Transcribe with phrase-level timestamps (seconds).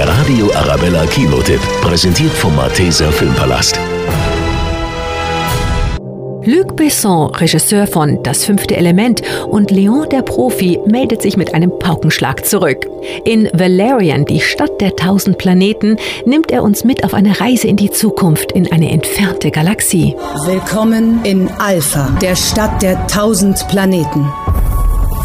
[0.00, 3.78] Der Radio Arabella Kinotipp, präsentiert vom Malteser Filmpalast.
[6.46, 11.78] Luc Besson, Regisseur von Das fünfte Element und Leon der Profi meldet sich mit einem
[11.78, 12.86] Paukenschlag zurück.
[13.26, 17.76] In Valerian, die Stadt der tausend Planeten, nimmt er uns mit auf eine Reise in
[17.76, 20.16] die Zukunft, in eine entfernte Galaxie.
[20.46, 24.32] Willkommen in Alpha, der Stadt der tausend Planeten,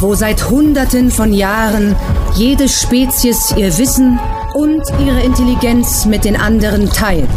[0.02, 1.96] wo seit Hunderten von Jahren
[2.36, 4.20] jede Spezies ihr Wissen
[4.56, 7.30] und ihre Intelligenz mit den anderen teilt.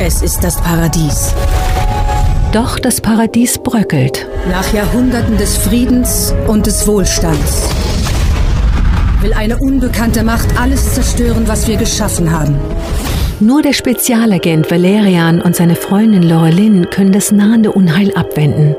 [0.00, 1.32] Es ist das Paradies.
[2.52, 4.26] Doch das Paradies bröckelt.
[4.50, 7.68] Nach Jahrhunderten des Friedens und des Wohlstands
[9.20, 12.58] will eine unbekannte Macht alles zerstören, was wir geschaffen haben.
[13.38, 18.74] Nur der Spezialagent Valerian und seine Freundin Laurelin können das nahende Unheil abwenden.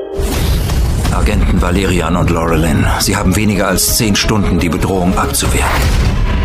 [1.14, 5.64] Agenten Valerian und Laurelin, Sie haben weniger als zehn Stunden, die Bedrohung abzuwehren.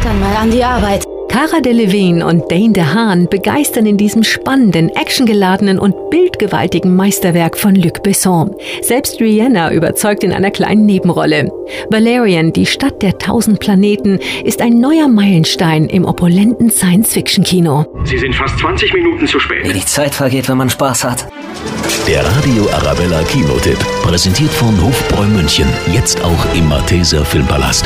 [0.02, 1.09] Dann mal an die Arbeit.
[1.30, 8.02] Cara Delevingne und Dane DeHaan begeistern in diesem spannenden, actiongeladenen und bildgewaltigen Meisterwerk von Luc
[8.02, 8.56] Besson.
[8.82, 11.52] Selbst Rihanna überzeugt in einer kleinen Nebenrolle.
[11.92, 17.86] Valerian, die Stadt der tausend Planeten, ist ein neuer Meilenstein im opulenten Science-Fiction-Kino.
[18.06, 19.68] Sie sind fast 20 Minuten zu spät.
[19.68, 21.28] Wie die Zeit vergeht, wenn man Spaß hat.
[22.08, 27.86] Der Radio Arabella Kinotipp, präsentiert von Hofbräu München, jetzt auch im Malteser Filmpalast.